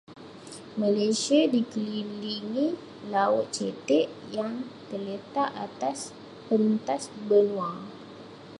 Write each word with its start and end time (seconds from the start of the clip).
Malaysia 0.81 1.41
dikelilingi 1.53 2.67
laut 3.13 3.45
cetek 3.55 4.07
yang 4.35 4.53
terletak 4.89 5.49
atas 5.65 5.99
pentas 6.49 7.03
benua. 7.29 7.71